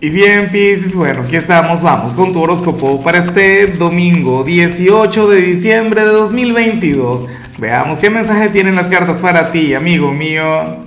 Y 0.00 0.10
bien, 0.10 0.48
Pisces, 0.52 0.94
bueno, 0.94 1.22
aquí 1.22 1.34
estamos, 1.34 1.82
vamos 1.82 2.14
con 2.14 2.32
tu 2.32 2.40
horóscopo 2.40 3.02
para 3.02 3.18
este 3.18 3.66
domingo 3.66 4.44
18 4.44 5.28
de 5.28 5.42
diciembre 5.42 6.02
de 6.02 6.12
2022. 6.12 7.26
Veamos 7.58 7.98
qué 7.98 8.08
mensaje 8.08 8.48
tienen 8.50 8.76
las 8.76 8.86
cartas 8.86 9.20
para 9.20 9.50
ti, 9.50 9.74
amigo 9.74 10.12
mío. 10.12 10.84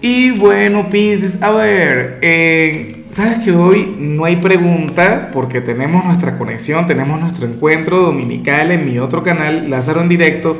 Y 0.00 0.30
bueno, 0.30 0.88
Pisces, 0.90 1.42
a 1.42 1.50
ver, 1.50 2.20
eh, 2.22 3.04
sabes 3.10 3.40
que 3.40 3.50
hoy 3.50 3.96
no 3.98 4.24
hay 4.24 4.36
pregunta 4.36 5.30
porque 5.32 5.60
tenemos 5.60 6.04
nuestra 6.04 6.38
conexión, 6.38 6.86
tenemos 6.86 7.18
nuestro 7.18 7.48
encuentro 7.48 8.00
dominical 8.00 8.70
en 8.70 8.86
mi 8.86 9.00
otro 9.00 9.24
canal, 9.24 9.68
Lázaro 9.68 10.02
en 10.02 10.08
directo. 10.08 10.56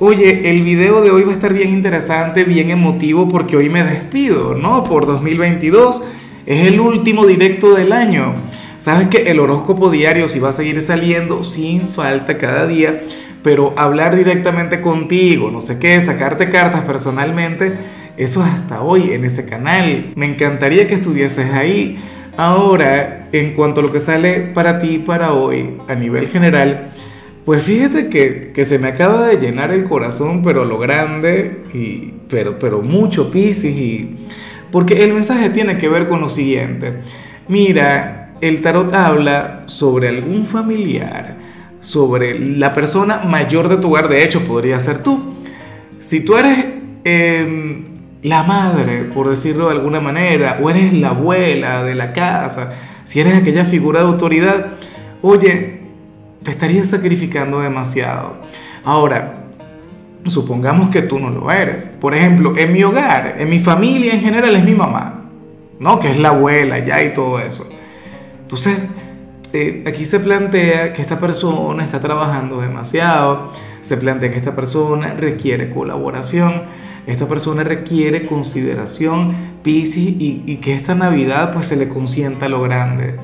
Oye, 0.00 0.50
el 0.50 0.62
video 0.62 1.00
de 1.00 1.12
hoy 1.12 1.22
va 1.22 1.30
a 1.30 1.34
estar 1.34 1.54
bien 1.54 1.70
interesante, 1.70 2.42
bien 2.42 2.70
emotivo 2.70 3.28
porque 3.28 3.56
hoy 3.56 3.68
me 3.68 3.84
despido, 3.84 4.56
¿no? 4.56 4.82
Por 4.82 5.06
2022 5.06 6.02
es 6.48 6.66
el 6.66 6.80
último 6.80 7.26
directo 7.26 7.74
del 7.74 7.92
año. 7.92 8.36
Sabes 8.78 9.08
que 9.08 9.30
el 9.30 9.38
horóscopo 9.38 9.90
diario 9.90 10.28
sí 10.28 10.38
va 10.38 10.48
a 10.48 10.54
seguir 10.54 10.80
saliendo 10.80 11.44
sin 11.44 11.88
falta 11.88 12.38
cada 12.38 12.66
día, 12.66 13.02
pero 13.42 13.74
hablar 13.76 14.16
directamente 14.16 14.80
contigo, 14.80 15.50
no 15.50 15.60
sé 15.60 15.78
qué, 15.78 16.00
sacarte 16.00 16.48
cartas 16.48 16.80
personalmente, 16.86 17.76
eso 18.16 18.42
es 18.42 18.50
hasta 18.50 18.80
hoy 18.80 19.10
en 19.10 19.26
ese 19.26 19.44
canal. 19.44 20.12
Me 20.16 20.24
encantaría 20.24 20.86
que 20.86 20.94
estuvieses 20.94 21.52
ahí. 21.52 22.02
Ahora, 22.38 23.28
en 23.30 23.52
cuanto 23.52 23.80
a 23.80 23.82
lo 23.82 23.92
que 23.92 24.00
sale 24.00 24.40
para 24.40 24.78
ti 24.78 25.02
para 25.04 25.34
hoy, 25.34 25.74
a 25.86 25.94
nivel 25.94 26.28
general, 26.28 26.92
pues 27.44 27.62
fíjate 27.62 28.08
que, 28.08 28.52
que, 28.54 28.64
se 28.64 28.78
me 28.78 28.88
acaba 28.88 29.26
de 29.26 29.36
llenar 29.36 29.70
el 29.70 29.84
corazón, 29.84 30.42
pero 30.42 30.64
lo 30.64 30.78
grande, 30.78 31.62
y, 31.74 32.14
pero, 32.30 32.58
pero 32.58 32.80
mucho 32.80 33.30
Piscis 33.30 33.76
y 33.76 34.16
porque 34.70 35.04
el 35.04 35.14
mensaje 35.14 35.50
tiene 35.50 35.78
que 35.78 35.88
ver 35.88 36.08
con 36.08 36.20
lo 36.20 36.28
siguiente. 36.28 37.00
Mira, 37.48 38.32
el 38.40 38.60
tarot 38.60 38.92
habla 38.92 39.64
sobre 39.66 40.08
algún 40.08 40.44
familiar, 40.44 41.36
sobre 41.80 42.38
la 42.38 42.72
persona 42.74 43.18
mayor 43.24 43.68
de 43.68 43.78
tu 43.78 43.88
hogar, 43.88 44.08
de 44.08 44.24
hecho 44.24 44.46
podría 44.46 44.78
ser 44.80 45.02
tú. 45.02 45.34
Si 46.00 46.24
tú 46.24 46.36
eres 46.36 46.64
em, 47.04 47.84
la 48.22 48.42
madre, 48.42 49.04
por 49.04 49.28
decirlo 49.28 49.66
de 49.66 49.72
alguna 49.72 50.00
manera, 50.00 50.58
o 50.62 50.70
eres 50.70 50.92
la 50.92 51.08
abuela 51.08 51.84
de 51.84 51.94
la 51.94 52.12
casa, 52.12 52.74
si 53.04 53.20
eres 53.20 53.34
aquella 53.34 53.64
figura 53.64 54.00
de 54.00 54.06
autoridad, 54.06 54.66
oye, 55.22 55.80
te 56.42 56.50
estarías 56.50 56.88
sacrificando 56.88 57.60
demasiado. 57.60 58.36
Ahora, 58.84 59.47
Supongamos 60.28 60.90
que 60.90 61.02
tú 61.02 61.18
no 61.18 61.30
lo 61.30 61.50
eres. 61.50 61.88
Por 62.00 62.14
ejemplo, 62.14 62.56
en 62.56 62.72
mi 62.72 62.82
hogar, 62.82 63.36
en 63.38 63.48
mi 63.48 63.58
familia 63.58 64.14
en 64.14 64.20
general 64.20 64.54
es 64.56 64.64
mi 64.64 64.74
mamá, 64.74 65.24
¿no? 65.78 65.98
Que 65.98 66.10
es 66.10 66.18
la 66.18 66.30
abuela 66.30 66.78
ya 66.78 67.02
y 67.02 67.14
todo 67.14 67.38
eso. 67.38 67.68
Entonces, 68.42 68.78
eh, 69.52 69.84
aquí 69.86 70.04
se 70.04 70.20
plantea 70.20 70.92
que 70.92 71.00
esta 71.00 71.18
persona 71.18 71.84
está 71.84 72.00
trabajando 72.00 72.60
demasiado, 72.60 73.52
se 73.80 73.96
plantea 73.96 74.30
que 74.30 74.36
esta 74.36 74.54
persona 74.54 75.14
requiere 75.14 75.70
colaboración, 75.70 76.62
esta 77.06 77.26
persona 77.26 77.64
requiere 77.64 78.26
consideración, 78.26 79.34
Piscis, 79.62 80.16
y, 80.18 80.42
y 80.46 80.56
que 80.58 80.74
esta 80.74 80.94
Navidad 80.94 81.54
pues 81.54 81.66
se 81.66 81.76
le 81.76 81.88
consienta 81.88 82.48
lo 82.48 82.60
grande. 82.62 83.16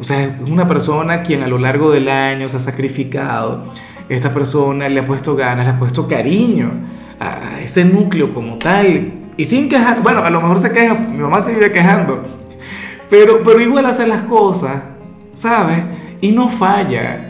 O 0.00 0.02
sea, 0.02 0.22
es 0.22 0.50
una 0.50 0.66
persona 0.66 1.22
quien 1.22 1.42
a 1.42 1.46
lo 1.46 1.58
largo 1.58 1.90
del 1.90 2.08
año 2.08 2.48
se 2.48 2.56
ha 2.56 2.60
sacrificado, 2.60 3.66
esta 4.10 4.34
persona 4.34 4.88
le 4.88 5.00
ha 5.00 5.06
puesto 5.06 5.36
ganas, 5.36 5.64
le 5.64 5.72
ha 5.72 5.78
puesto 5.78 6.08
cariño 6.08 6.70
a 7.20 7.60
ese 7.60 7.84
núcleo 7.84 8.34
como 8.34 8.56
tal. 8.58 9.12
Y 9.36 9.44
sin 9.44 9.68
quejar, 9.68 10.02
bueno, 10.02 10.22
a 10.22 10.30
lo 10.30 10.40
mejor 10.40 10.58
se 10.58 10.72
queja, 10.72 10.94
mi 10.94 11.18
mamá 11.18 11.40
se 11.40 11.54
vive 11.54 11.70
quejando, 11.70 12.24
pero, 13.08 13.42
pero 13.42 13.60
igual 13.60 13.86
hace 13.86 14.06
las 14.06 14.22
cosas, 14.22 14.82
¿sabes? 15.32 15.78
Y 16.20 16.32
no 16.32 16.48
falla. 16.48 17.28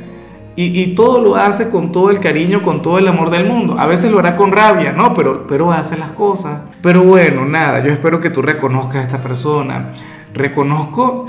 Y, 0.56 0.80
y, 0.80 0.94
todo 0.94 1.22
lo 1.22 1.36
hace 1.36 1.70
con 1.70 1.92
todo 1.92 2.10
el 2.10 2.18
cariño, 2.18 2.62
con 2.62 2.82
todo 2.82 2.98
el 2.98 3.06
amor 3.08 3.30
del 3.30 3.46
mundo. 3.46 3.78
A 3.78 3.86
veces 3.86 4.10
lo 4.10 4.19
hará 4.19 4.36
con 4.36 4.50
rabia, 4.50 4.92
¿no? 4.92 5.14
Pero, 5.14 5.46
pero 5.46 5.70
hace 5.72 5.96
las 5.96 6.10
cosas. 6.12 6.62
Pero 6.82 7.02
bueno, 7.02 7.44
nada, 7.46 7.84
yo 7.84 7.92
espero 7.92 8.20
que 8.20 8.30
tú 8.30 8.42
reconozcas 8.42 8.96
a 8.96 9.02
esta 9.02 9.22
persona. 9.22 9.92
Reconozco 10.34 11.26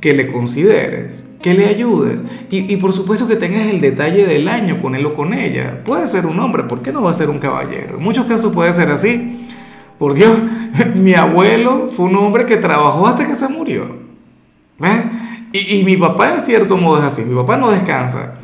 que 0.00 0.14
le 0.14 0.26
consideres, 0.28 1.26
que 1.42 1.54
le 1.54 1.66
ayudes 1.66 2.24
y, 2.50 2.76
por 2.76 2.92
supuesto 2.92 3.28
que 3.28 3.36
tengas 3.36 3.66
el 3.66 3.80
detalle 3.80 4.26
del 4.26 4.48
año 4.48 4.80
con 4.80 5.00
con 5.12 5.34
ella. 5.34 5.82
Puede 5.84 6.06
ser 6.06 6.26
un 6.26 6.38
hombre, 6.40 6.64
¿por 6.64 6.82
qué 6.82 6.92
no 6.92 7.02
va 7.02 7.10
a 7.10 7.14
ser 7.14 7.30
un 7.30 7.38
caballero? 7.38 7.96
En 7.98 8.02
muchos 8.02 8.26
casos 8.26 8.52
puede 8.52 8.72
ser 8.72 8.90
así. 8.90 9.46
Por 9.98 10.14
Dios, 10.14 10.38
mi 10.94 11.14
abuelo 11.14 11.88
fue 11.90 12.06
un 12.06 12.16
hombre 12.16 12.46
que 12.46 12.56
trabajó 12.56 13.06
hasta 13.06 13.26
que 13.26 13.34
se 13.34 13.48
murió. 13.48 13.98
¿Ves? 14.78 15.02
Y, 15.52 15.78
y 15.78 15.84
mi 15.84 15.96
papá 15.96 16.32
en 16.32 16.40
cierto 16.40 16.76
modo 16.76 16.98
es 17.00 17.04
así, 17.04 17.22
mi 17.22 17.34
papá 17.34 17.56
no 17.56 17.70
descansa. 17.70 18.38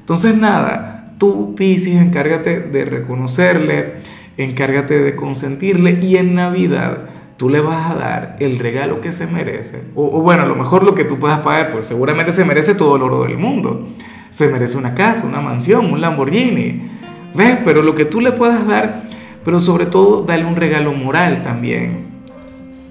Entonces 0.00 0.36
nada, 0.36 1.14
tú 1.18 1.54
Pisces 1.54 1.94
encárgate 1.94 2.60
de 2.60 2.84
reconocerle, 2.84 4.00
encárgate 4.36 5.00
de 5.00 5.16
consentirle 5.16 5.98
y 6.02 6.16
en 6.16 6.34
Navidad 6.34 7.06
tú 7.40 7.48
le 7.48 7.62
vas 7.62 7.90
a 7.90 7.94
dar 7.94 8.36
el 8.38 8.58
regalo 8.58 9.00
que 9.00 9.12
se 9.12 9.26
merece. 9.26 9.84
O, 9.94 10.20
bueno, 10.20 10.42
a 10.42 10.46
lo 10.46 10.54
mejor 10.56 10.84
lo 10.84 10.94
que 10.94 11.04
tú 11.04 11.18
puedas 11.18 11.38
pagar, 11.38 11.72
pues 11.72 11.86
seguramente 11.86 12.32
se 12.32 12.44
merece 12.44 12.74
todo 12.74 12.96
el 12.96 13.02
oro 13.02 13.22
del 13.22 13.38
mundo. 13.38 13.88
Se 14.28 14.48
merece 14.48 14.76
una 14.76 14.94
casa, 14.94 15.26
una 15.26 15.40
mansión, 15.40 15.90
un 15.90 16.02
Lamborghini. 16.02 16.90
¿Ves? 17.34 17.60
Pero 17.64 17.80
lo 17.80 17.94
que 17.94 18.04
tú 18.04 18.20
le 18.20 18.32
puedas 18.32 18.66
dar, 18.66 19.04
pero 19.42 19.58
sobre 19.58 19.86
todo 19.86 20.20
dale 20.20 20.44
un 20.44 20.54
regalo 20.54 20.92
moral 20.92 21.42
también. 21.42 22.08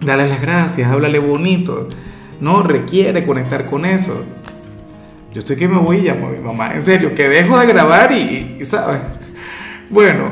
Dale 0.01 0.27
las 0.27 0.41
gracias, 0.41 0.91
háblale 0.91 1.19
bonito. 1.19 1.87
No 2.41 2.63
requiere 2.63 3.23
conectar 3.27 3.67
con 3.67 3.85
eso. 3.85 4.23
Yo 5.31 5.41
estoy 5.41 5.57
que 5.57 5.67
me 5.67 5.77
voy 5.77 5.97
y 5.97 6.01
llamo 6.01 6.25
a 6.25 6.31
mi 6.31 6.39
mamá. 6.39 6.73
En 6.73 6.81
serio, 6.81 7.13
que 7.13 7.29
dejo 7.29 7.55
de 7.59 7.67
grabar 7.67 8.11
y, 8.13 8.57
y 8.59 8.65
¿sabes? 8.65 8.99
Bueno, 9.91 10.31